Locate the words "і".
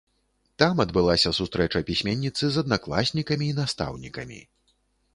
3.55-3.59